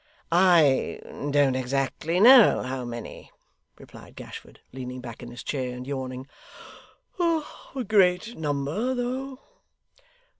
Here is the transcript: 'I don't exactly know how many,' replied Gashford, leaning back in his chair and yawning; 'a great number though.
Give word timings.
'I 0.31 0.99
don't 1.31 1.53
exactly 1.53 2.19
know 2.19 2.63
how 2.63 2.83
many,' 2.83 3.29
replied 3.77 4.15
Gashford, 4.15 4.59
leaning 4.73 4.99
back 4.99 5.21
in 5.21 5.29
his 5.29 5.43
chair 5.43 5.75
and 5.75 5.85
yawning; 5.85 6.25
'a 7.19 7.43
great 7.87 8.35
number 8.35 8.95
though. 8.95 9.39